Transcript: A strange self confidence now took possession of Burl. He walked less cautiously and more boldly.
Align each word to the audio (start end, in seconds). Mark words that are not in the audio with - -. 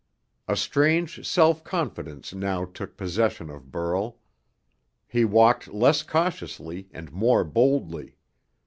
A 0.47 0.57
strange 0.57 1.23
self 1.27 1.63
confidence 1.63 2.33
now 2.33 2.65
took 2.65 2.97
possession 2.97 3.51
of 3.51 3.71
Burl. 3.71 4.17
He 5.07 5.25
walked 5.25 5.67
less 5.71 6.01
cautiously 6.01 6.89
and 6.91 7.11
more 7.11 7.43
boldly. 7.43 8.17